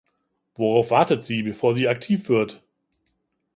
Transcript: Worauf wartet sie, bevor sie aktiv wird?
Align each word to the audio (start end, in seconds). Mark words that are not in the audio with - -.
Worauf 0.55 0.89
wartet 0.89 1.23
sie, 1.23 1.43
bevor 1.43 1.75
sie 1.75 1.87
aktiv 1.87 2.27
wird? 2.27 2.63